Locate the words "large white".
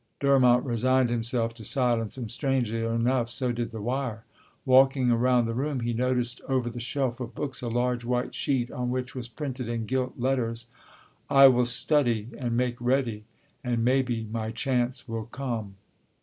7.67-8.33